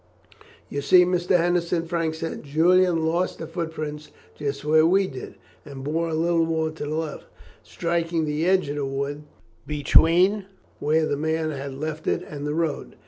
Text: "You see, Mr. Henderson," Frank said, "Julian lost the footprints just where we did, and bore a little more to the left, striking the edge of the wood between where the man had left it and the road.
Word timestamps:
"You 0.67 0.81
see, 0.81 1.05
Mr. 1.05 1.37
Henderson," 1.37 1.85
Frank 1.85 2.15
said, 2.15 2.41
"Julian 2.43 3.05
lost 3.05 3.37
the 3.37 3.45
footprints 3.45 4.09
just 4.35 4.65
where 4.65 4.83
we 4.83 5.05
did, 5.05 5.35
and 5.63 5.83
bore 5.83 6.09
a 6.09 6.15
little 6.15 6.43
more 6.43 6.71
to 6.71 6.85
the 6.85 6.89
left, 6.95 7.25
striking 7.61 8.25
the 8.25 8.47
edge 8.47 8.67
of 8.69 8.77
the 8.77 8.85
wood 8.87 9.25
between 9.67 10.47
where 10.79 11.05
the 11.05 11.17
man 11.17 11.51
had 11.51 11.75
left 11.75 12.07
it 12.07 12.23
and 12.23 12.47
the 12.47 12.55
road. 12.55 12.95